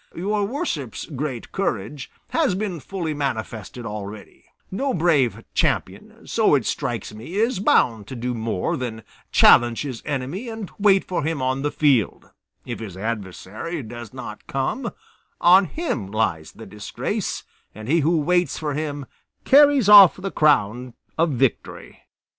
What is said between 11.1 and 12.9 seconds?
him on the field; if